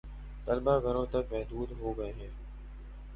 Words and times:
طلبا 0.45 0.73
گھروں 0.79 1.05
تک 1.05 1.23
محدود 1.31 1.69
ہو 1.79 1.97
گئے 1.97 2.11
ہیں 2.11 2.29